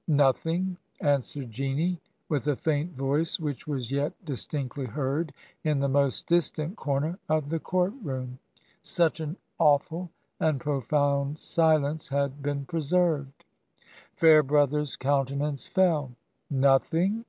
* 0.00 0.08
'Nothing,' 0.08 0.78
answered 1.02 1.50
Jeanie, 1.50 2.00
with 2.30 2.46
a 2.46 2.56
faint 2.56 2.92
voice 2.92 3.38
which 3.38 3.66
was 3.66 3.90
yet 3.90 4.14
distinctly 4.24 4.86
heard 4.86 5.34
in 5.64 5.80
the 5.80 5.88
most 5.90 6.26
distant 6.26 6.78
comer 6.78 7.18
of 7.28 7.50
the 7.50 7.58
court 7.60 7.92
room, 8.02 8.38
such 8.82 9.20
an 9.20 9.36
awful 9.58 10.08
and 10.40 10.58
profound 10.62 11.38
silence 11.38 12.08
had 12.08 12.40
been 12.42 12.64
preserved.... 12.64 13.44
Fairbrother's 14.14 14.96
countenance 14.96 15.66
fell.... 15.68 16.12
'Nothing? 16.48 17.26